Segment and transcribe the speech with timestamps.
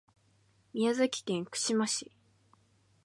[0.73, 2.11] 宮崎県串間市